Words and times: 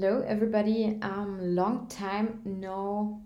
Hello 0.00 0.20
everybody, 0.20 1.00
um, 1.02 1.40
long 1.56 1.88
time 1.88 2.38
no 2.44 3.20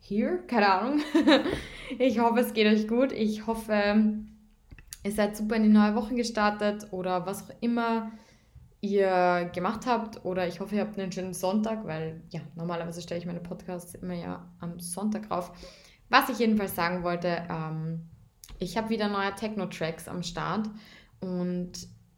here, 0.00 0.42
keine 0.48 0.68
Ahnung. 0.68 1.00
ich 2.00 2.18
hoffe, 2.18 2.40
es 2.40 2.54
geht 2.54 2.66
euch 2.66 2.88
gut. 2.88 3.12
Ich 3.12 3.46
hoffe, 3.46 4.24
ihr 5.04 5.12
seid 5.12 5.36
super 5.36 5.54
in 5.54 5.62
die 5.62 5.68
neue 5.68 5.94
Woche 5.94 6.16
gestartet 6.16 6.88
oder 6.90 7.24
was 7.24 7.44
auch 7.44 7.54
immer 7.60 8.10
ihr 8.80 9.48
gemacht 9.54 9.86
habt. 9.86 10.24
Oder 10.24 10.48
ich 10.48 10.58
hoffe, 10.58 10.74
ihr 10.74 10.80
habt 10.80 10.98
einen 10.98 11.12
schönen 11.12 11.34
Sonntag, 11.34 11.86
weil 11.86 12.20
ja, 12.30 12.40
normalerweise 12.56 13.00
stelle 13.00 13.20
ich 13.20 13.26
meine 13.26 13.38
Podcasts 13.38 13.94
immer 13.94 14.14
ja 14.14 14.44
am 14.58 14.80
Sonntag 14.80 15.30
rauf. 15.30 15.52
Was 16.08 16.28
ich 16.30 16.40
jedenfalls 16.40 16.74
sagen 16.74 17.04
wollte, 17.04 17.46
ähm, 17.48 18.08
ich 18.58 18.76
habe 18.76 18.88
wieder 18.90 19.06
neue 19.06 19.32
Techno-Tracks 19.36 20.08
am 20.08 20.24
Start 20.24 20.68
und 21.20 21.74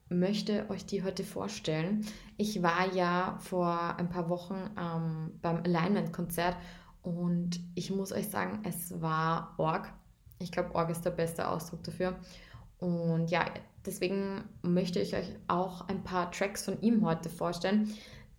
möchte 0.08 0.68
euch 0.70 0.86
die 0.86 1.02
heute 1.02 1.24
vorstellen. 1.24 2.06
Ich 2.36 2.62
war 2.62 2.92
ja 2.94 3.38
vor 3.40 3.96
ein 3.98 4.08
paar 4.08 4.28
Wochen 4.28 4.70
ähm, 4.78 5.32
beim 5.42 5.58
Alignment-Konzert 5.58 6.56
und 7.02 7.60
ich 7.74 7.90
muss 7.90 8.12
euch 8.12 8.28
sagen, 8.28 8.60
es 8.64 9.00
war 9.00 9.54
Org. 9.58 9.92
Ich 10.38 10.52
glaube, 10.52 10.74
Org 10.74 10.90
ist 10.90 11.04
der 11.04 11.10
beste 11.10 11.48
Ausdruck 11.48 11.82
dafür. 11.84 12.16
Und 12.78 13.30
ja, 13.30 13.44
deswegen 13.84 14.44
möchte 14.62 15.00
ich 15.00 15.14
euch 15.14 15.28
auch 15.48 15.88
ein 15.88 16.04
paar 16.04 16.30
Tracks 16.30 16.64
von 16.64 16.80
ihm 16.80 17.04
heute 17.04 17.28
vorstellen, 17.28 17.92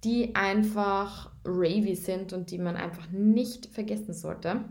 die 0.04 0.33
einfach 0.33 1.30
ravey 1.44 1.95
sind 1.95 2.31
und 2.31 2.52
die 2.52 2.58
man 2.58 2.78
einfach 2.78 3.09
nicht 3.11 3.66
vergessen 3.67 4.14
sollte. 4.14 4.64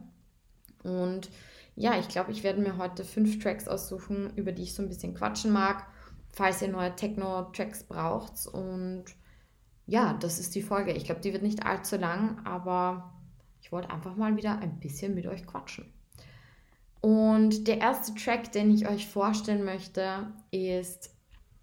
Und 0.85 1.29
ja, 1.77 1.99
ich 1.99 2.09
glaube, 2.09 2.33
ich 2.33 2.43
werde 2.43 2.61
mir 2.61 2.79
heute 2.79 3.05
fünf 3.05 3.39
Tracks 3.41 3.69
aussuchen, 3.69 4.33
über 4.37 4.53
die 4.53 4.63
ich 4.63 4.75
so 4.75 4.83
ein 4.83 4.89
bisschen 4.89 5.15
quatschen 5.15 5.53
mag 5.53 5.87
falls 6.33 6.63
ihr 6.63 6.69
neue 6.69 6.95
Techno-Tracks 6.95 7.85
braucht. 7.85 8.47
Und 8.47 9.05
ja, 9.87 10.15
das 10.15 10.39
ist 10.39 10.55
die 10.55 10.63
Folge. 10.63 10.93
Ich 10.93 11.05
glaube, 11.05 11.21
die 11.21 11.33
wird 11.33 11.43
nicht 11.43 11.65
allzu 11.65 11.97
lang, 11.97 12.41
aber 12.45 13.13
ich 13.61 13.73
wollte 13.73 13.91
einfach 13.91 14.17
mal 14.17 14.37
wieder 14.37 14.59
ein 14.59 14.79
bisschen 14.81 15.15
mit 15.15 15.27
euch 15.27 15.47
quatschen. 15.47 15.93
Und 17.01 17.69
der 17.69 17.79
erste 17.79 18.15
Track, 18.15 18.53
den 18.53 18.71
ich 18.71 18.89
euch 18.89 19.07
vorstellen 19.07 19.65
möchte, 19.65 20.27
ist 20.51 21.15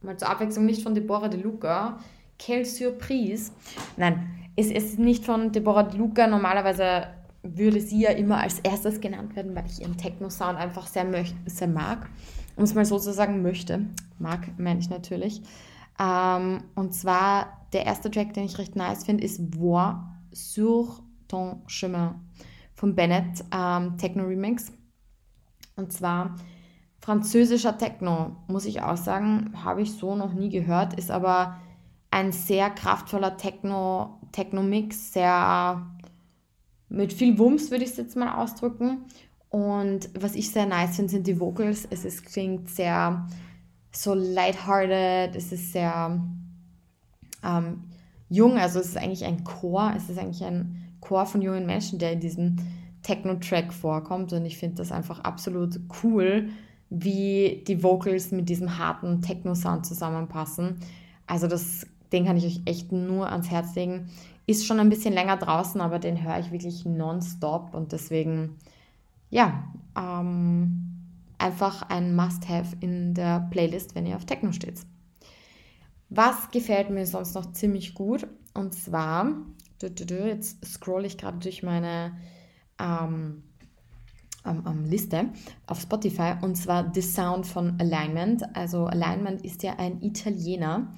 mal 0.01 0.17
zur 0.17 0.29
Abwechslung 0.29 0.65
nicht 0.65 0.83
von 0.83 0.95
Deborah 0.95 1.27
De 1.27 1.41
Luca, 1.41 1.99
Quelle 2.39 2.65
Surprise. 2.65 3.51
Nein, 3.97 4.49
es 4.55 4.67
ist 4.67 4.97
nicht 4.97 5.25
von 5.25 5.51
Deborah 5.51 5.83
De 5.83 5.97
Luca. 5.97 6.27
Normalerweise 6.27 7.07
würde 7.43 7.79
sie 7.81 8.01
ja 8.01 8.11
immer 8.11 8.39
als 8.39 8.59
erstes 8.59 9.01
genannt 9.01 9.35
werden, 9.35 9.55
weil 9.55 9.65
ich 9.65 9.81
ihren 9.81 9.97
Techno-Sound 9.97 10.57
einfach 10.57 10.87
sehr, 10.87 11.05
sehr 11.45 11.67
mag 11.67 12.09
um 12.55 12.63
es 12.63 12.73
mal 12.73 12.85
so 12.85 12.99
zu 12.99 13.13
sagen, 13.13 13.41
möchte. 13.41 13.85
Mag, 14.19 14.57
meine 14.57 14.79
ich 14.79 14.89
natürlich. 14.89 15.41
Ähm, 15.99 16.63
und 16.75 16.93
zwar 16.93 17.67
der 17.73 17.85
erste 17.85 18.11
Track, 18.11 18.33
den 18.33 18.45
ich 18.45 18.57
recht 18.57 18.75
nice 18.75 19.03
finde, 19.03 19.23
ist 19.23 19.55
Voir 19.55 20.15
sur 20.31 20.99
ton 21.27 21.61
chemin 21.67 22.15
von 22.73 22.95
Bennett, 22.95 23.43
ähm, 23.51 23.97
Techno 23.97 24.25
Remix. 24.25 24.71
Und 25.75 25.91
zwar 25.91 26.35
französischer 26.99 27.77
Techno, 27.77 28.35
muss 28.47 28.65
ich 28.65 28.81
auch 28.81 28.97
sagen, 28.97 29.51
habe 29.63 29.81
ich 29.81 29.93
so 29.93 30.15
noch 30.15 30.33
nie 30.33 30.49
gehört, 30.49 30.93
ist 30.95 31.11
aber 31.11 31.59
ein 32.11 32.31
sehr 32.31 32.69
kraftvoller 32.69 33.37
Techno, 33.37 34.19
Techno-Mix, 34.31 35.13
sehr 35.13 35.85
mit 36.89 37.11
viel 37.13 37.37
Wumms, 37.37 37.71
würde 37.71 37.83
ich 37.83 37.91
es 37.91 37.97
jetzt 37.97 38.15
mal 38.15 38.41
ausdrücken. 38.41 39.05
Und 39.55 40.09
was 40.19 40.35
ich 40.35 40.51
sehr 40.51 40.65
nice 40.65 40.97
finde, 40.97 41.11
sind 41.13 41.27
die 41.27 41.39
Vocals. 41.39 41.87
Es 41.89 42.03
ist, 42.03 42.25
klingt 42.25 42.69
sehr 42.69 43.25
so 43.89 44.13
lighthearted, 44.13 45.33
es 45.33 45.53
ist 45.53 45.71
sehr 45.71 46.19
ähm, 47.41 47.83
jung, 48.27 48.57
also 48.57 48.81
es 48.81 48.87
ist 48.87 48.97
eigentlich 48.97 49.23
ein 49.23 49.45
Chor, 49.45 49.93
es 49.95 50.09
ist 50.09 50.19
eigentlich 50.19 50.43
ein 50.43 50.97
Chor 50.99 51.25
von 51.25 51.41
jungen 51.41 51.65
Menschen, 51.65 51.99
der 51.99 52.11
in 52.11 52.19
diesem 52.19 52.57
Techno-Track 53.03 53.71
vorkommt. 53.71 54.33
Und 54.33 54.43
ich 54.43 54.57
finde 54.57 54.75
das 54.75 54.91
einfach 54.91 55.21
absolut 55.21 55.79
cool, 56.03 56.49
wie 56.89 57.63
die 57.65 57.81
Vocals 57.81 58.31
mit 58.31 58.49
diesem 58.49 58.77
harten 58.77 59.21
Techno-Sound 59.21 59.85
zusammenpassen. 59.85 60.81
Also 61.27 61.47
das, 61.47 61.87
den 62.11 62.25
kann 62.25 62.35
ich 62.35 62.45
euch 62.45 62.61
echt 62.65 62.91
nur 62.91 63.31
ans 63.31 63.49
Herz 63.49 63.73
legen. 63.73 64.09
Ist 64.47 64.65
schon 64.65 64.81
ein 64.81 64.89
bisschen 64.89 65.13
länger 65.13 65.37
draußen, 65.37 65.79
aber 65.79 65.97
den 65.97 66.21
höre 66.21 66.39
ich 66.39 66.51
wirklich 66.51 66.83
nonstop 66.83 67.73
und 67.73 67.93
deswegen 67.93 68.57
ja, 69.29 69.71
ähm, 69.97 70.85
einfach 71.37 71.83
ein 71.83 72.15
Must-Have 72.15 72.77
in 72.79 73.13
der 73.13 73.47
Playlist, 73.51 73.95
wenn 73.95 74.05
ihr 74.05 74.15
auf 74.15 74.25
Techno 74.25 74.51
steht. 74.51 74.81
Was 76.09 76.51
gefällt 76.51 76.89
mir 76.89 77.05
sonst 77.05 77.35
noch 77.35 77.51
ziemlich 77.51 77.93
gut? 77.93 78.27
Und 78.53 78.73
zwar, 78.73 79.31
jetzt 79.81 80.65
scroll 80.65 81.05
ich 81.05 81.17
gerade 81.17 81.39
durch 81.39 81.61
meine 81.63 82.15
ähm, 82.79 83.43
ähm, 84.45 84.85
Liste 84.85 85.29
auf 85.67 85.81
Spotify 85.81 86.35
und 86.41 86.55
zwar 86.55 86.91
The 86.93 87.01
Sound 87.01 87.47
von 87.47 87.79
Alignment. 87.79 88.55
Also 88.55 88.85
Alignment 88.85 89.43
ist 89.43 89.63
ja 89.63 89.73
ein 89.77 90.01
Italiener, 90.01 90.93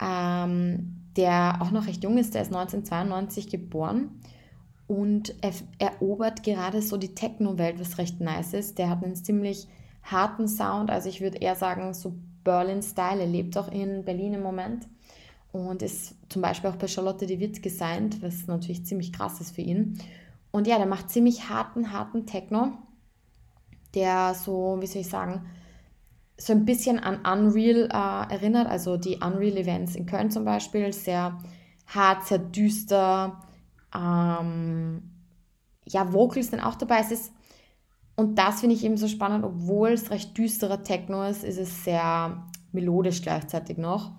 ähm, 0.00 1.08
der 1.16 1.58
auch 1.60 1.70
noch 1.70 1.86
recht 1.86 2.04
jung 2.04 2.18
ist, 2.18 2.34
der 2.34 2.42
ist 2.42 2.54
1992 2.54 3.48
geboren 3.48 4.20
und 4.92 5.34
er 5.40 5.52
erobert 5.78 6.42
gerade 6.42 6.82
so 6.82 6.98
die 6.98 7.14
Techno-Welt, 7.14 7.80
was 7.80 7.96
recht 7.96 8.20
nice 8.20 8.52
ist. 8.52 8.76
Der 8.76 8.90
hat 8.90 9.02
einen 9.02 9.16
ziemlich 9.16 9.66
harten 10.02 10.48
Sound, 10.48 10.90
also 10.90 11.08
ich 11.08 11.22
würde 11.22 11.38
eher 11.38 11.56
sagen, 11.56 11.94
so 11.94 12.14
Berlin-Style. 12.44 13.20
Er 13.20 13.26
lebt 13.26 13.56
auch 13.56 13.72
in 13.72 14.04
Berlin 14.04 14.34
im 14.34 14.42
Moment 14.42 14.86
und 15.50 15.80
ist 15.80 16.14
zum 16.28 16.42
Beispiel 16.42 16.68
auch 16.68 16.76
bei 16.76 16.88
Charlotte 16.88 17.24
de 17.24 17.40
Witt 17.40 17.62
gesigned, 17.62 18.20
was 18.22 18.46
natürlich 18.48 18.84
ziemlich 18.84 19.14
krass 19.14 19.40
ist 19.40 19.54
für 19.54 19.62
ihn. 19.62 19.98
Und 20.50 20.66
ja, 20.66 20.76
der 20.76 20.86
macht 20.86 21.08
ziemlich 21.08 21.48
harten, 21.48 21.90
harten 21.90 22.26
Techno, 22.26 22.72
der 23.94 24.34
so, 24.34 24.76
wie 24.80 24.86
soll 24.86 25.00
ich 25.00 25.08
sagen, 25.08 25.46
so 26.36 26.52
ein 26.52 26.66
bisschen 26.66 26.98
an 26.98 27.20
Unreal 27.24 27.88
äh, 27.90 28.34
erinnert, 28.34 28.68
also 28.68 28.98
die 28.98 29.20
Unreal 29.24 29.56
Events 29.56 29.94
in 29.94 30.04
Köln 30.04 30.30
zum 30.30 30.44
Beispiel, 30.44 30.92
sehr 30.92 31.38
hart, 31.86 32.26
sehr 32.26 32.40
düster, 32.40 33.40
ähm, 33.94 35.10
ja, 35.84 36.12
Vocals 36.12 36.48
sind 36.48 36.60
auch 36.60 36.76
dabei. 36.76 37.00
Es 37.00 37.10
ist, 37.10 37.32
und 38.16 38.36
das 38.38 38.60
finde 38.60 38.76
ich 38.76 38.84
eben 38.84 38.96
so 38.96 39.08
spannend, 39.08 39.44
obwohl 39.44 39.90
es 39.90 40.10
recht 40.10 40.36
düsterer 40.36 40.82
Techno 40.82 41.24
ist, 41.24 41.44
ist 41.44 41.58
es 41.58 41.84
sehr 41.84 42.44
melodisch 42.72 43.22
gleichzeitig 43.22 43.78
noch. 43.78 44.12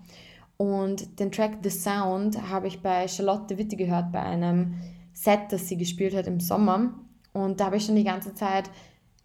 Und 0.56 1.18
den 1.18 1.32
Track 1.32 1.58
The 1.62 1.70
Sound 1.70 2.50
habe 2.50 2.68
ich 2.68 2.80
bei 2.80 3.08
Charlotte 3.08 3.58
Witte 3.58 3.76
gehört, 3.76 4.12
bei 4.12 4.20
einem 4.20 4.74
Set, 5.12 5.40
das 5.50 5.68
sie 5.68 5.76
gespielt 5.76 6.14
hat 6.14 6.26
im 6.26 6.40
Sommer. 6.40 6.94
Und 7.32 7.58
da 7.58 7.66
habe 7.66 7.76
ich 7.76 7.84
schon 7.84 7.96
die 7.96 8.04
ganze 8.04 8.34
Zeit 8.34 8.70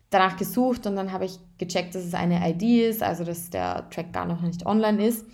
danach 0.09 0.37
gesucht 0.37 0.87
und 0.87 0.95
dann 0.95 1.11
habe 1.11 1.25
ich 1.25 1.39
gecheckt, 1.59 1.93
dass 1.93 2.03
es 2.03 2.15
eine 2.15 2.49
ID 2.49 2.89
ist, 2.89 3.03
also 3.03 3.23
dass 3.23 3.51
der 3.51 3.87
Track 3.91 4.11
gar 4.11 4.25
noch 4.25 4.41
nicht 4.41 4.65
online 4.65 5.05
ist. 5.05 5.25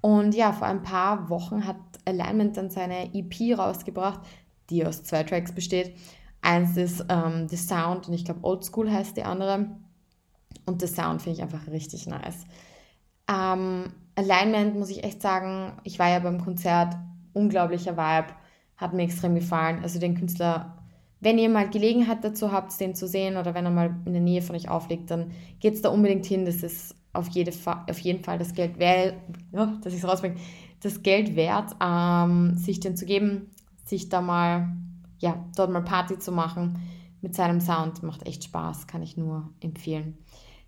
Und 0.00 0.34
ja, 0.34 0.52
vor 0.52 0.66
ein 0.66 0.82
paar 0.82 1.30
Wochen 1.30 1.66
hat 1.66 1.76
Alignment 2.04 2.56
dann 2.56 2.70
seine 2.70 3.14
EP 3.14 3.56
rausgebracht, 3.56 4.20
die 4.70 4.84
aus 4.84 5.02
zwei 5.02 5.22
Tracks 5.22 5.52
besteht. 5.52 5.94
Eins 6.42 6.76
ist 6.76 7.04
ähm, 7.08 7.48
The 7.48 7.56
Sound 7.56 8.08
und 8.08 8.14
ich 8.14 8.24
glaube 8.24 8.40
Old 8.42 8.64
School 8.64 8.90
heißt 8.90 9.16
die 9.16 9.24
andere. 9.24 9.66
Und 10.64 10.80
The 10.80 10.86
Sound 10.86 11.22
finde 11.22 11.38
ich 11.38 11.42
einfach 11.42 11.66
richtig 11.68 12.06
nice. 12.06 12.44
Ähm, 13.28 13.92
Alignment 14.14 14.76
muss 14.76 14.90
ich 14.90 15.04
echt 15.04 15.20
sagen, 15.22 15.72
ich 15.84 15.98
war 15.98 16.08
ja 16.08 16.18
beim 16.20 16.42
Konzert, 16.42 16.94
unglaublicher 17.32 17.96
Vibe, 17.96 18.34
hat 18.76 18.92
mir 18.92 19.02
extrem 19.02 19.34
gefallen. 19.34 19.80
Also 19.82 19.98
den 19.98 20.16
Künstler, 20.16 20.78
wenn 21.20 21.38
ihr 21.38 21.48
mal 21.48 21.68
Gelegenheit 21.68 22.22
dazu 22.22 22.52
habt, 22.52 22.78
den 22.80 22.94
zu 22.94 23.06
sehen 23.06 23.36
oder 23.36 23.54
wenn 23.54 23.64
er 23.64 23.70
mal 23.70 23.96
in 24.04 24.12
der 24.12 24.22
Nähe 24.22 24.42
von 24.42 24.56
euch 24.56 24.68
auflegt, 24.68 25.10
dann 25.10 25.32
geht 25.60 25.74
es 25.74 25.82
da 25.82 25.90
unbedingt 25.90 26.26
hin. 26.26 26.44
Das 26.44 26.62
ist 26.62 26.94
auf, 27.12 27.28
jede 27.28 27.52
auf 27.88 27.98
jeden 27.98 28.22
Fall 28.22 28.38
das 28.38 28.54
Geld 28.54 28.78
wert, 28.78 29.14
ja, 29.52 29.66
dass 29.82 29.94
ich 29.94 30.02
das 30.80 31.02
Geld 31.02 31.34
wert, 31.34 31.74
ähm, 31.82 32.56
sich 32.56 32.80
den 32.80 32.96
zu 32.96 33.06
geben 33.06 33.50
sich 33.88 34.08
da 34.08 34.20
mal, 34.20 34.76
ja, 35.18 35.44
dort 35.56 35.70
mal 35.70 35.82
Party 35.82 36.18
zu 36.18 36.32
machen 36.32 36.78
mit 37.22 37.34
seinem 37.34 37.60
Sound. 37.60 38.02
Macht 38.02 38.26
echt 38.26 38.44
Spaß, 38.44 38.86
kann 38.86 39.02
ich 39.02 39.16
nur 39.16 39.50
empfehlen. 39.60 40.18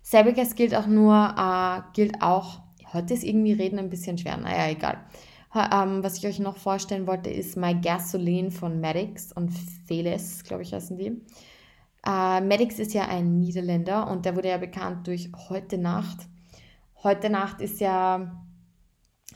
Selbiges 0.01 0.55
gilt 0.55 0.73
auch 0.75 0.87
nur, 0.87 1.35
äh, 1.37 1.81
gilt 1.93 2.21
auch, 2.21 2.61
heute 2.93 3.13
ist 3.13 3.23
irgendwie 3.23 3.53
Reden 3.53 3.79
ein 3.79 3.89
bisschen 3.89 4.17
schwer, 4.17 4.37
naja, 4.37 4.69
egal. 4.69 4.97
Ähm, 5.53 6.03
was 6.03 6.17
ich 6.17 6.27
euch 6.27 6.39
noch 6.39 6.57
vorstellen 6.57 7.07
wollte, 7.07 7.29
ist 7.29 7.57
My 7.57 7.73
Gasoline 7.73 8.51
von 8.51 8.79
Maddox 8.79 9.31
und 9.33 9.51
Feles, 9.87 10.43
glaube 10.43 10.63
ich, 10.63 10.73
heißen 10.73 10.97
die. 10.97 11.21
Äh, 12.05 12.41
Maddox 12.41 12.79
ist 12.79 12.93
ja 12.93 13.07
ein 13.07 13.39
Niederländer 13.39 14.09
und 14.09 14.25
der 14.25 14.35
wurde 14.35 14.49
ja 14.49 14.57
bekannt 14.57 15.07
durch 15.07 15.31
Heute 15.49 15.77
Nacht. 15.77 16.27
Heute 17.03 17.29
Nacht 17.29 17.61
ist 17.61 17.79
ja 17.79 18.43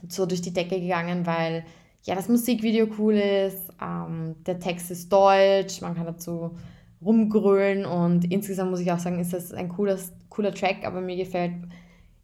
so 0.08 0.26
durch 0.26 0.42
die 0.42 0.54
Decke 0.54 0.80
gegangen, 0.80 1.26
weil 1.26 1.66
ja, 2.04 2.16
das 2.16 2.28
Musikvideo 2.28 2.88
cool 2.98 3.16
ist, 3.16 3.70
ähm, 3.82 4.36
der 4.46 4.60
Text 4.60 4.92
ist 4.92 5.12
deutsch, 5.12 5.82
man 5.82 5.96
kann 5.96 6.06
dazu 6.06 6.52
rumgrölen 7.04 7.86
und 7.86 8.32
insgesamt 8.32 8.72
muss 8.72 8.80
ich 8.80 8.92
auch 8.92 9.00
sagen, 9.00 9.20
ist 9.20 9.34
das 9.34 9.54
ein 9.54 9.70
cooler, 9.70 9.98
cooler 10.30 10.54
Track, 10.54 10.86
aber 10.86 11.02
mir 11.02 11.16
gefällt 11.16 11.54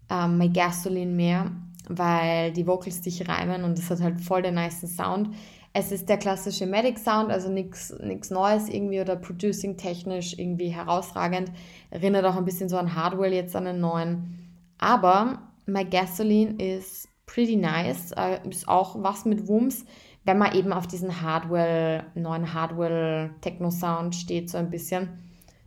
ähm, 0.10 0.38
My 0.38 0.50
Gasoline 0.50 1.12
mehr, 1.12 1.52
weil 1.88 2.52
die 2.52 2.68
Vocals 2.68 3.04
sich 3.04 3.28
reimen 3.28 3.64
und 3.64 3.78
es 3.78 3.90
hat 3.90 4.02
halt 4.02 4.22
voll 4.22 4.42
den 4.42 4.56
nice 4.56 4.82
Sound. 4.96 5.30
Es 5.72 5.92
ist 5.92 6.10
der 6.10 6.18
klassische 6.18 6.66
Medic 6.66 6.98
Sound, 6.98 7.32
also 7.32 7.50
nichts 7.50 7.94
Neues 8.32 8.70
irgendwie 8.70 9.02
oder 9.02 9.16
Producing 9.16 9.78
technisch 9.78 10.38
irgendwie 10.38 10.70
herausragend. 10.70 11.52
Erinnert 11.92 12.26
auch 12.26 12.36
ein 12.36 12.46
bisschen 12.46 12.70
so 12.70 12.78
an 12.78 12.96
Hardware 12.96 13.34
jetzt 13.34 13.56
an 13.56 13.66
den 13.66 13.80
neuen. 13.80 14.50
Aber 14.80 15.44
My 15.68 15.86
Gasoline 15.86 16.56
ist 16.58 17.08
pretty 17.30 17.56
nice. 17.56 18.12
Äh, 18.14 18.40
ist 18.50 18.68
auch 18.68 19.02
was 19.04 19.26
mit 19.26 19.48
Wumms, 19.48 19.86
wenn 20.24 20.38
man 20.38 20.54
eben 20.56 20.74
auf 20.74 20.88
diesen 20.88 21.22
Hardware, 21.22 22.06
neuen 22.16 22.54
Hardware 22.54 23.32
Techno 23.42 23.70
Sound 23.72 24.16
steht, 24.16 24.50
so 24.50 24.58
ein 24.58 24.70
bisschen. 24.70 25.10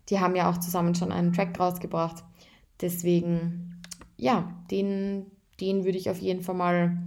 Die 0.09 0.19
haben 0.19 0.35
ja 0.35 0.51
auch 0.51 0.59
zusammen 0.59 0.95
schon 0.95 1.13
einen 1.13 1.33
Track 1.33 1.59
rausgebracht. 1.59 2.25
Deswegen, 2.81 3.81
ja, 4.17 4.53
den, 4.71 5.31
den 5.61 5.85
würde 5.85 5.99
ich 5.99 6.11
auf 6.11 6.19
jeden 6.19 6.43
Fall 6.43 6.57
mal 6.57 6.99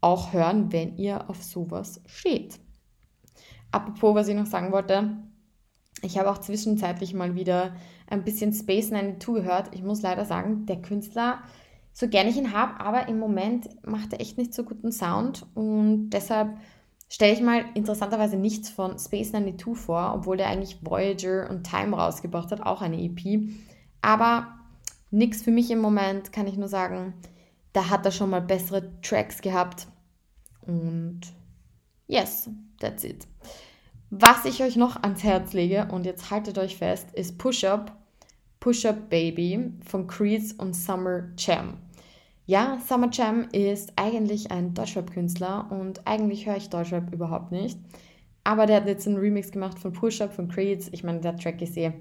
auch 0.00 0.32
hören, 0.32 0.72
wenn 0.72 0.96
ihr 0.96 1.30
auf 1.30 1.42
sowas 1.42 2.02
steht. 2.06 2.58
Apropos, 3.70 4.14
was 4.14 4.28
ich 4.28 4.36
noch 4.36 4.46
sagen 4.46 4.72
wollte, 4.72 5.16
ich 6.02 6.18
habe 6.18 6.30
auch 6.30 6.38
zwischenzeitlich 6.38 7.14
mal 7.14 7.34
wieder 7.34 7.74
ein 8.08 8.24
bisschen 8.24 8.52
Space 8.52 8.88
92 8.88 9.34
gehört. 9.34 9.74
Ich 9.74 9.82
muss 9.82 10.02
leider 10.02 10.24
sagen, 10.24 10.66
der 10.66 10.82
Künstler, 10.82 11.42
so 11.94 12.08
gerne 12.08 12.28
ich 12.28 12.36
ihn 12.36 12.52
habe, 12.52 12.80
aber 12.80 13.08
im 13.08 13.18
Moment 13.18 13.68
macht 13.86 14.12
er 14.12 14.20
echt 14.20 14.36
nicht 14.36 14.52
so 14.52 14.64
guten 14.64 14.92
Sound 14.92 15.46
und 15.54 16.10
deshalb 16.10 16.58
stelle 17.08 17.32
ich 17.32 17.40
mal 17.40 17.64
interessanterweise 17.74 18.36
nichts 18.36 18.68
von 18.68 18.98
Space 18.98 19.30
92 19.30 19.76
vor, 19.76 20.12
obwohl 20.14 20.36
der 20.36 20.48
eigentlich 20.48 20.78
Voyager 20.82 21.48
und 21.48 21.64
Time 21.64 21.96
rausgebracht 21.96 22.50
hat, 22.50 22.60
auch 22.60 22.82
eine 22.82 23.00
EP. 23.00 23.48
Aber 24.02 24.48
nichts 25.12 25.42
für 25.42 25.52
mich 25.52 25.70
im 25.70 25.78
Moment, 25.78 26.32
kann 26.32 26.48
ich 26.48 26.56
nur 26.56 26.66
sagen. 26.66 27.14
Da 27.72 27.88
hat 27.88 28.04
er 28.04 28.10
schon 28.10 28.30
mal 28.30 28.40
bessere 28.40 29.00
Tracks 29.00 29.40
gehabt. 29.40 29.86
Und 30.66 31.20
yes, 32.08 32.50
that's 32.80 33.04
it. 33.04 33.28
Was 34.10 34.44
ich 34.44 34.62
euch 34.62 34.74
noch 34.74 35.02
ans 35.02 35.22
Herz 35.22 35.52
lege, 35.52 35.88
und 35.92 36.06
jetzt 36.06 36.30
haltet 36.30 36.58
euch 36.58 36.76
fest, 36.76 37.08
ist 37.12 37.38
Push 37.38 37.64
Up, 37.64 37.96
Push 38.58 38.86
Up 38.86 39.08
Baby 39.08 39.72
von 39.84 40.06
Creeds 40.06 40.52
und 40.52 40.74
Summer 40.74 41.28
Jam. 41.36 41.78
Ja, 42.46 42.78
Summer 42.86 43.08
Jam 43.10 43.48
ist 43.52 43.94
eigentlich 43.96 44.50
ein 44.50 44.74
Deutschrap-Künstler 44.74 45.66
und 45.70 46.06
eigentlich 46.06 46.46
höre 46.46 46.58
ich 46.58 46.68
Deutschrap 46.68 47.12
überhaupt 47.12 47.52
nicht. 47.52 47.78
Aber 48.44 48.66
der 48.66 48.76
hat 48.76 48.86
jetzt 48.86 49.06
einen 49.06 49.16
Remix 49.16 49.50
gemacht 49.50 49.78
von 49.78 49.92
Push 49.92 50.20
Up 50.20 50.34
von 50.34 50.48
Creeds. 50.48 50.88
Ich 50.92 51.02
meine, 51.02 51.20
der 51.20 51.36
Track 51.36 51.62
ist 51.62 51.76
eh 51.78 51.94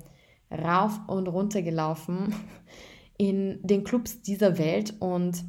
rauf 0.52 1.00
und 1.08 1.30
runter 1.30 1.62
gelaufen 1.62 2.36
in 3.18 3.60
den 3.64 3.86
Clubs 3.86 4.22
dieser 4.22 4.58
Welt 4.58 4.94
und 5.00 5.46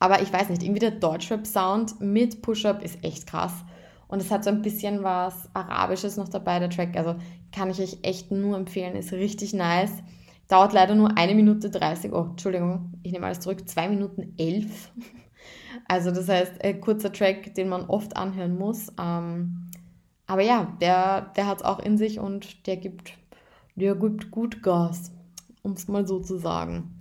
aber 0.00 0.22
ich 0.22 0.32
weiß 0.32 0.48
nicht, 0.48 0.62
irgendwie 0.62 0.80
der 0.80 0.92
Deutschrap-Sound 0.92 2.00
mit 2.00 2.40
Push-Up 2.40 2.84
ist 2.84 3.02
echt 3.02 3.26
krass. 3.26 3.52
Und 4.06 4.22
es 4.22 4.30
hat 4.30 4.44
so 4.44 4.50
ein 4.50 4.62
bisschen 4.62 5.02
was 5.02 5.48
Arabisches 5.54 6.16
noch 6.16 6.28
dabei, 6.28 6.60
der 6.60 6.70
Track. 6.70 6.96
Also 6.96 7.16
kann 7.52 7.70
ich 7.70 7.80
euch 7.80 7.98
echt 8.02 8.30
nur 8.30 8.56
empfehlen, 8.56 8.94
ist 8.94 9.12
richtig 9.12 9.54
nice. 9.54 9.92
Dauert 10.48 10.72
leider 10.72 10.94
nur 10.94 11.16
eine 11.16 11.34
Minute 11.34 11.70
30. 11.70 12.12
Oh, 12.12 12.28
Entschuldigung, 12.30 12.94
ich 13.02 13.12
nehme 13.12 13.26
alles 13.26 13.40
zurück. 13.40 13.68
Zwei 13.68 13.88
Minuten 13.88 14.34
elf. 14.38 14.90
Also 15.86 16.10
das 16.10 16.28
heißt, 16.28 16.64
ein 16.64 16.80
kurzer 16.80 17.12
Track, 17.12 17.54
den 17.54 17.68
man 17.68 17.86
oft 17.86 18.16
anhören 18.16 18.58
muss. 18.58 18.92
Ähm, 19.00 19.70
aber 20.26 20.42
ja, 20.42 20.76
der, 20.80 21.32
der 21.36 21.46
hat 21.46 21.58
es 21.58 21.64
auch 21.64 21.78
in 21.78 21.96
sich 21.96 22.18
und 22.18 22.66
der 22.66 22.76
gibt, 22.76 23.12
der 23.76 23.94
gibt 23.94 24.30
gut 24.30 24.62
Gas, 24.62 25.12
um 25.62 25.72
es 25.72 25.88
mal 25.88 26.06
so 26.06 26.20
zu 26.20 26.36
sagen. 26.36 26.98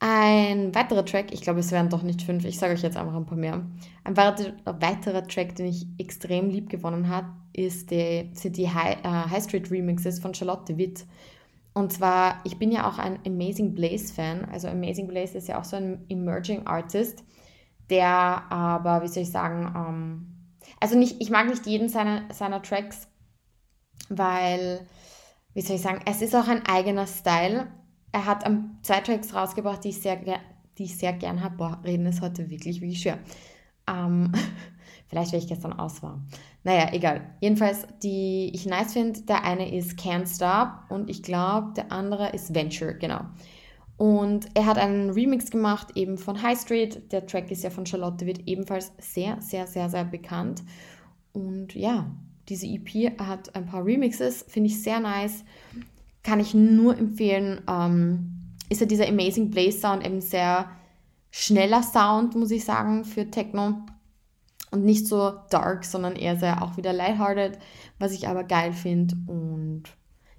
Ein 0.00 0.74
weiterer 0.74 1.04
Track, 1.04 1.32
ich 1.32 1.42
glaube, 1.42 1.60
es 1.60 1.72
wären 1.72 1.90
doch 1.90 2.02
nicht 2.02 2.22
fünf, 2.22 2.44
ich 2.46 2.58
sage 2.58 2.72
euch 2.72 2.82
jetzt 2.82 2.96
einfach 2.96 3.14
ein 3.14 3.26
paar 3.26 3.36
mehr. 3.36 3.66
Ein 4.02 4.16
weiterer 4.16 5.28
Track, 5.28 5.56
den 5.56 5.66
ich 5.66 5.86
extrem 5.98 6.48
lieb 6.48 6.70
gewonnen 6.70 7.08
habe, 7.08 7.28
ist 7.52 7.90
die, 7.90 8.30
sind 8.32 8.56
die 8.56 8.70
High, 8.70 8.96
äh, 9.04 9.30
High 9.30 9.44
Street 9.44 9.70
Remixes 9.70 10.18
von 10.18 10.34
Charlotte 10.34 10.78
Witt. 10.78 11.04
Und 11.72 11.92
zwar, 11.92 12.40
ich 12.44 12.58
bin 12.58 12.72
ja 12.72 12.88
auch 12.88 12.98
ein 12.98 13.18
Amazing 13.26 13.74
Blaze 13.74 14.12
Fan. 14.12 14.44
Also 14.46 14.68
Amazing 14.68 15.06
Blaze 15.06 15.38
ist 15.38 15.48
ja 15.48 15.58
auch 15.58 15.64
so 15.64 15.76
ein 15.76 16.04
Emerging 16.08 16.66
Artist, 16.66 17.24
der 17.90 18.06
aber, 18.50 19.02
wie 19.02 19.08
soll 19.08 19.22
ich 19.22 19.30
sagen, 19.30 19.72
ähm, 19.76 20.26
also 20.80 20.98
nicht, 20.98 21.20
ich 21.20 21.30
mag 21.30 21.48
nicht 21.48 21.66
jeden 21.66 21.88
seiner, 21.88 22.22
seiner 22.32 22.62
Tracks, 22.62 23.08
weil, 24.08 24.86
wie 25.54 25.60
soll 25.60 25.76
ich 25.76 25.82
sagen, 25.82 26.00
es 26.06 26.22
ist 26.22 26.34
auch 26.34 26.48
ein 26.48 26.66
eigener 26.66 27.06
Style 27.06 27.68
er 28.12 28.26
hat 28.26 28.48
um, 28.48 28.78
zwei 28.82 29.00
Tracks 29.00 29.34
rausgebracht, 29.34 29.84
die 29.84 29.90
ich 29.90 30.00
sehr, 30.00 30.16
die 30.78 30.84
ich 30.84 30.96
sehr 30.96 31.12
gern 31.12 31.42
habe. 31.42 31.56
Boah, 31.56 31.80
reden 31.84 32.06
ist 32.06 32.20
heute 32.20 32.50
wirklich, 32.50 32.80
wie 32.80 32.94
schwer. 32.94 33.18
Ähm, 33.88 34.32
vielleicht, 35.10 35.32
weil 35.32 35.40
ich 35.40 35.48
gestern 35.48 35.74
aus 35.74 36.02
war. 36.02 36.22
Naja, 36.64 36.88
egal. 36.92 37.20
Jedenfalls, 37.40 37.86
die 38.02 38.50
ich 38.54 38.64
nice 38.64 38.94
finde, 38.94 39.20
der 39.22 39.44
eine 39.44 39.76
ist 39.76 39.98
Can't 39.98 40.34
Stop 40.34 40.90
und 40.90 41.10
ich 41.10 41.22
glaube, 41.22 41.74
der 41.76 41.92
andere 41.92 42.30
ist 42.30 42.54
Venture, 42.54 42.94
genau. 42.94 43.20
Und 43.98 44.48
er 44.54 44.64
hat 44.64 44.78
einen 44.78 45.10
Remix 45.10 45.50
gemacht, 45.50 45.88
eben 45.94 46.16
von 46.16 46.40
High 46.40 46.58
Street. 46.58 47.12
Der 47.12 47.26
Track 47.26 47.50
ist 47.50 47.62
ja 47.62 47.68
von 47.68 47.84
Charlotte, 47.84 48.24
wird 48.24 48.48
ebenfalls 48.48 48.92
sehr, 48.98 49.38
sehr, 49.42 49.66
sehr, 49.66 49.90
sehr 49.90 50.04
bekannt. 50.04 50.62
Und 51.34 51.74
ja, 51.74 52.10
diese 52.48 52.66
EP 52.66 53.20
hat 53.20 53.54
ein 53.54 53.66
paar 53.66 53.84
Remixes, 53.84 54.46
finde 54.48 54.68
ich 54.68 54.82
sehr 54.82 55.00
nice 55.00 55.44
kann 56.22 56.40
ich 56.40 56.54
nur 56.54 56.96
empfehlen. 56.96 57.62
Ähm, 57.68 58.56
ist 58.68 58.80
ja 58.80 58.86
dieser 58.86 59.08
Amazing 59.08 59.50
Blaze 59.50 59.78
Sound 59.78 60.06
eben 60.06 60.20
sehr 60.20 60.70
schneller 61.30 61.82
Sound, 61.82 62.34
muss 62.36 62.50
ich 62.50 62.64
sagen, 62.64 63.04
für 63.04 63.30
Techno. 63.30 63.82
Und 64.70 64.84
nicht 64.84 65.06
so 65.06 65.32
dark, 65.50 65.84
sondern 65.84 66.14
eher 66.14 66.36
sehr 66.36 66.62
auch 66.62 66.76
wieder 66.76 66.92
lighthearted, 66.92 67.58
was 67.98 68.12
ich 68.12 68.28
aber 68.28 68.44
geil 68.44 68.72
finde. 68.72 69.16
Und 69.26 69.84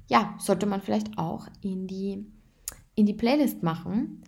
ja, 0.07 0.35
sollte 0.39 0.65
man 0.65 0.81
vielleicht 0.81 1.17
auch 1.17 1.47
in 1.61 1.87
die, 1.87 2.25
in 2.95 3.05
die 3.05 3.13
Playlist 3.13 3.61
machen. 3.61 4.23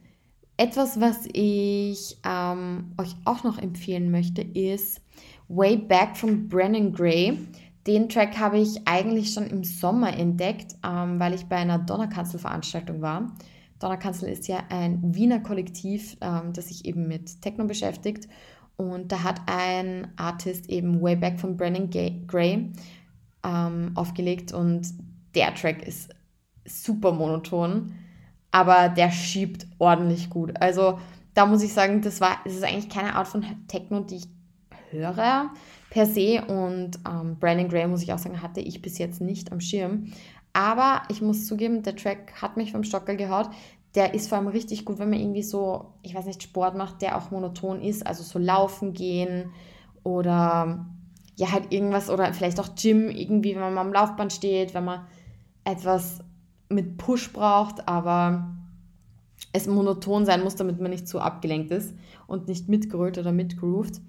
Etwas, 0.58 1.00
was 1.00 1.28
ich 1.32 2.18
ähm, 2.26 2.94
euch 3.00 3.16
auch 3.26 3.44
noch 3.44 3.58
empfehlen 3.58 4.12
möchte, 4.12 4.42
ist 4.42 5.02
Way 5.48 5.78
Back 5.78 6.16
von 6.16 6.48
Brennan 6.48 6.94
Gray. 6.94 7.40
Den 7.88 8.08
Track 8.08 8.40
habe 8.40 8.60
ich 8.60 8.88
eigentlich 8.88 9.34
schon 9.34 9.48
im 9.48 9.64
Sommer 9.64 10.16
entdeckt, 10.18 10.76
ähm, 10.86 11.20
weil 11.20 11.34
ich 11.34 11.46
bei 11.46 11.58
einer 11.58 11.80
Donnerkanzel-Veranstaltung 11.80 13.02
war. 13.02 13.36
Donnerkanzel 13.80 14.30
ist 14.30 14.48
ja 14.48 14.64
ein 14.70 15.14
Wiener 15.14 15.42
Kollektiv, 15.42 16.16
ähm, 16.22 16.54
das 16.54 16.70
sich 16.70 16.86
eben 16.86 17.08
mit 17.08 17.42
Techno 17.42 17.66
beschäftigt. 17.66 18.30
Und 18.78 19.12
da 19.12 19.24
hat 19.24 19.42
ein 19.46 20.08
Artist 20.18 20.70
eben 20.70 21.02
Way 21.02 21.16
Back 21.16 21.40
von 21.40 21.58
Brennan 21.58 21.90
Gray 21.90 22.72
ähm, 23.44 23.92
aufgelegt 23.96 24.52
und 24.52 24.88
der 25.36 25.54
Track 25.54 25.88
ist 25.88 26.10
super 26.66 27.12
monoton, 27.12 27.94
aber 28.52 28.90
der 28.90 29.12
schiebt 29.12 29.68
ordentlich 29.80 30.30
gut. 30.30 30.54
Also 30.60 31.00
da 31.34 31.46
muss 31.46 31.64
ich 31.64 31.74
sagen, 31.74 32.02
das 32.02 32.22
war, 32.22 32.38
das 32.44 32.54
ist 32.54 32.64
eigentlich 32.64 32.90
keine 32.90 33.16
Art 33.16 33.28
von 33.28 33.46
Techno, 33.68 34.02
die 34.02 34.18
ich 34.18 34.28
höre 34.92 35.50
per 35.90 36.06
se. 36.06 36.44
Und 36.46 37.00
ähm, 37.08 37.38
Brandon 37.40 37.70
Gray, 37.70 37.88
muss 37.88 38.04
ich 38.04 38.14
auch 38.14 38.20
sagen, 38.20 38.42
hatte 38.42 38.62
ich 38.62 38.82
bis 38.82 38.98
jetzt 38.98 39.22
nicht 39.22 39.52
am 39.52 39.60
Schirm. 39.60 40.14
Aber 40.54 41.02
ich 41.10 41.22
muss 41.22 41.48
zugeben, 41.48 41.82
der 41.82 41.96
Track 41.96 42.34
hat 42.42 42.58
mich 42.58 42.72
vom 42.72 42.84
Stockel 42.84 43.18
gehaut. 43.18 43.50
Der 43.96 44.14
ist 44.14 44.30
vor 44.30 44.38
allem 44.38 44.48
richtig 44.48 44.86
gut, 44.86 45.00
wenn 45.00 45.10
man 45.10 45.20
irgendwie 45.20 45.44
so, 45.44 45.94
ich 46.02 46.16
weiß 46.16 46.26
nicht, 46.26 46.42
Sport 46.42 46.76
macht, 46.76 47.02
der 47.02 47.18
auch 47.18 47.32
monoton 47.32 47.82
ist. 47.82 48.06
Also 48.06 48.24
so 48.24 48.40
laufen 48.40 48.94
gehen 48.94 49.52
oder 50.04 50.86
ja, 51.36 51.52
halt 51.52 51.72
irgendwas 51.72 52.10
oder 52.10 52.34
vielleicht 52.34 52.60
auch 52.60 52.76
Gym, 52.76 53.10
irgendwie, 53.10 53.56
wenn 53.56 53.62
man 53.62 53.74
mal 53.74 53.82
am 53.82 53.94
Laufband 53.94 54.34
steht, 54.34 54.74
wenn 54.74 54.86
man 54.86 55.02
etwas 55.64 56.20
mit 56.70 56.98
Push 56.98 57.34
braucht, 57.34 57.88
aber 57.88 58.56
es 59.52 59.68
monoton 59.68 60.26
sein 60.26 60.44
muss, 60.44 60.56
damit 60.56 60.80
man 60.80 60.92
nicht 60.92 61.08
zu 61.08 61.20
abgelenkt 61.20 61.72
ist 61.72 61.96
und 62.28 62.48
nicht 62.48 62.70
mitgerollt 62.70 63.18
oder 63.18 63.32
mitgrooved. 63.32 64.02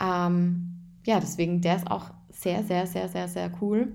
Ähm, 0.00 0.78
ja, 1.06 1.20
deswegen, 1.20 1.60
der 1.60 1.76
ist 1.76 1.90
auch 1.90 2.10
sehr, 2.30 2.62
sehr, 2.62 2.86
sehr, 2.86 3.08
sehr, 3.08 3.28
sehr 3.28 3.50
cool. 3.60 3.92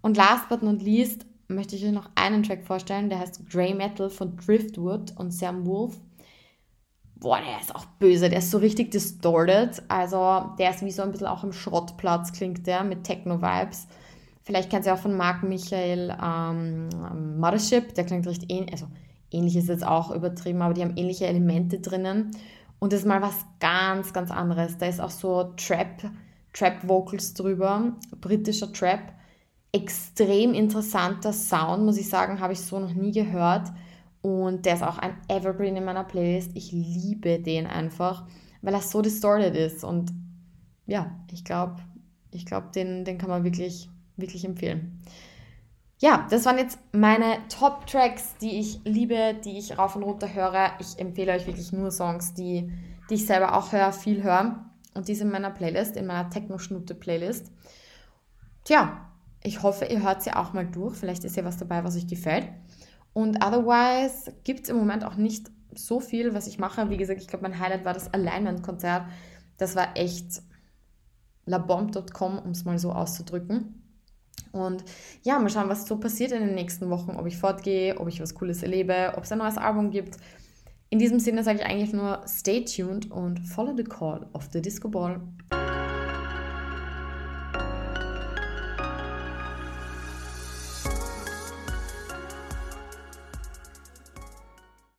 Und 0.00 0.16
last 0.16 0.48
but 0.48 0.62
not 0.62 0.82
least 0.82 1.26
möchte 1.52 1.76
ich 1.76 1.84
euch 1.84 1.92
noch 1.92 2.10
einen 2.14 2.42
Track 2.42 2.64
vorstellen, 2.64 3.08
der 3.08 3.18
heißt 3.20 3.48
Grey 3.50 3.74
Metal 3.74 4.10
von 4.10 4.36
Driftwood 4.36 5.12
und 5.16 5.32
Sam 5.32 5.66
Wolf. 5.66 6.00
Boah, 7.16 7.38
der 7.38 7.60
ist 7.60 7.74
auch 7.74 7.84
böse, 8.00 8.28
der 8.28 8.40
ist 8.40 8.50
so 8.50 8.58
richtig 8.58 8.90
distorted. 8.90 9.82
Also 9.88 10.50
der 10.58 10.70
ist 10.70 10.84
wie 10.84 10.90
so 10.90 11.02
ein 11.02 11.12
bisschen 11.12 11.28
auch 11.28 11.44
im 11.44 11.52
Schrottplatz, 11.52 12.32
klingt 12.32 12.66
der, 12.66 12.82
mit 12.82 13.04
Techno-Vibes. 13.04 13.86
Vielleicht 14.42 14.70
kennt 14.70 14.86
ihr 14.86 14.94
auch 14.94 14.98
von 14.98 15.16
Marc 15.16 15.44
Michael 15.44 16.16
ähm, 16.20 16.88
Mothership, 17.38 17.94
der 17.94 18.04
klingt 18.04 18.26
recht 18.26 18.50
ähnlich, 18.50 18.72
also 18.72 18.88
ähnlich 19.30 19.56
ist 19.56 19.68
jetzt 19.68 19.86
auch 19.86 20.10
übertrieben, 20.10 20.62
aber 20.62 20.74
die 20.74 20.82
haben 20.82 20.96
ähnliche 20.96 21.26
Elemente 21.26 21.78
drinnen. 21.78 22.32
Und 22.80 22.92
das 22.92 23.00
ist 23.00 23.06
mal 23.06 23.22
was 23.22 23.46
ganz, 23.60 24.12
ganz 24.12 24.32
anderes. 24.32 24.78
Da 24.78 24.86
ist 24.86 25.00
auch 25.00 25.10
so 25.10 25.52
Trap, 25.56 26.10
Trap-Vocals 26.52 27.34
drüber, 27.34 27.92
britischer 28.20 28.72
Trap. 28.72 29.12
Extrem 29.72 30.54
interessanter 30.54 31.32
Sound, 31.32 31.84
muss 31.84 31.96
ich 31.96 32.08
sagen, 32.08 32.40
habe 32.40 32.52
ich 32.52 32.60
so 32.60 32.78
noch 32.78 32.92
nie 32.92 33.12
gehört. 33.12 33.68
Und 34.20 34.66
der 34.66 34.74
ist 34.74 34.82
auch 34.82 34.98
ein 34.98 35.16
Evergreen 35.28 35.76
in 35.76 35.84
meiner 35.84 36.04
Playlist. 36.04 36.52
Ich 36.54 36.70
liebe 36.72 37.40
den 37.40 37.66
einfach, 37.66 38.26
weil 38.60 38.74
er 38.74 38.80
so 38.80 39.02
distorted 39.02 39.56
ist. 39.56 39.82
Und 39.82 40.12
ja, 40.86 41.18
ich 41.32 41.44
glaube, 41.44 41.76
ich 42.30 42.46
glaube, 42.46 42.68
den, 42.74 43.04
den 43.04 43.18
kann 43.18 43.30
man 43.30 43.44
wirklich, 43.44 43.88
wirklich 44.16 44.44
empfehlen. 44.44 45.02
Ja, 45.98 46.26
das 46.30 46.44
waren 46.46 46.58
jetzt 46.58 46.78
meine 46.92 47.38
Top-Tracks, 47.48 48.36
die 48.40 48.58
ich 48.58 48.80
liebe, 48.84 49.36
die 49.44 49.58
ich 49.58 49.78
rauf 49.78 49.94
und 49.94 50.02
runter 50.02 50.32
höre. 50.32 50.72
Ich 50.80 50.98
empfehle 50.98 51.32
euch 51.32 51.46
wirklich 51.46 51.72
nur 51.72 51.90
Songs, 51.92 52.34
die, 52.34 52.72
die 53.08 53.14
ich 53.14 53.26
selber 53.26 53.56
auch 53.56 53.72
höre, 53.72 53.92
viel 53.92 54.22
höre. 54.22 54.64
Und 54.94 55.08
die 55.08 55.14
sind 55.14 55.28
in 55.28 55.32
meiner 55.32 55.50
Playlist, 55.50 55.96
in 55.96 56.06
meiner 56.06 56.28
Techno-Schnute-Playlist. 56.28 57.52
Tja, 58.64 59.11
ich 59.42 59.62
hoffe, 59.62 59.86
ihr 59.86 60.02
hört 60.02 60.22
sie 60.22 60.32
auch 60.32 60.52
mal 60.52 60.66
durch. 60.66 60.96
Vielleicht 60.96 61.24
ist 61.24 61.36
ja 61.36 61.44
was 61.44 61.56
dabei, 61.56 61.84
was 61.84 61.96
euch 61.96 62.06
gefällt. 62.06 62.48
Und 63.12 63.44
otherwise 63.44 64.32
gibt 64.44 64.64
es 64.64 64.68
im 64.70 64.76
Moment 64.76 65.04
auch 65.04 65.16
nicht 65.16 65.50
so 65.74 66.00
viel, 66.00 66.34
was 66.34 66.46
ich 66.46 66.58
mache. 66.58 66.90
Wie 66.90 66.96
gesagt, 66.96 67.20
ich 67.20 67.28
glaube, 67.28 67.42
mein 67.42 67.58
Highlight 67.58 67.84
war 67.84 67.94
das 67.94 68.12
Alignment-Konzert. 68.12 69.04
Das 69.58 69.76
war 69.76 69.96
echt 69.96 70.42
labomb.com, 71.46 72.38
um 72.38 72.50
es 72.50 72.64
mal 72.64 72.78
so 72.78 72.92
auszudrücken. 72.92 73.82
Und 74.52 74.84
ja, 75.22 75.38
mal 75.38 75.48
schauen, 75.48 75.68
was 75.68 75.86
so 75.86 75.98
passiert 75.98 76.32
in 76.32 76.40
den 76.40 76.54
nächsten 76.54 76.90
Wochen, 76.90 77.16
ob 77.16 77.26
ich 77.26 77.36
fortgehe, 77.36 77.98
ob 77.98 78.08
ich 78.08 78.20
was 78.20 78.34
Cooles 78.34 78.62
erlebe, 78.62 79.14
ob 79.16 79.24
es 79.24 79.32
ein 79.32 79.38
neues 79.38 79.56
Album 79.56 79.90
gibt. 79.90 80.18
In 80.90 80.98
diesem 80.98 81.18
Sinne 81.20 81.42
sage 81.42 81.60
ich 81.60 81.64
eigentlich 81.64 81.94
nur, 81.94 82.22
stay 82.26 82.64
tuned 82.64 83.10
und 83.10 83.40
follow 83.40 83.74
the 83.74 83.84
call 83.84 84.26
of 84.34 84.48
the 84.52 84.60
Disco 84.60 84.88
Ball. 84.88 85.20